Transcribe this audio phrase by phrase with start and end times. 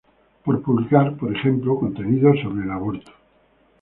[0.43, 3.11] por publicar, por ejemplo, contenidos sobre aborto